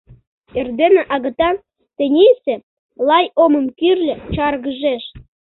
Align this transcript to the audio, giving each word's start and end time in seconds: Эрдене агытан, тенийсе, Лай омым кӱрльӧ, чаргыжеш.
Эрдене 0.59 1.01
агытан, 1.13 1.55
тенийсе, 1.95 2.55
Лай 3.07 3.25
омым 3.43 3.65
кӱрльӧ, 3.79 4.15
чаргыжеш. 4.33 5.03